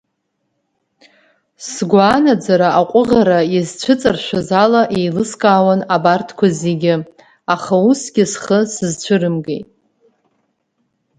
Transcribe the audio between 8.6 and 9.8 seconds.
сызцәырымгеит…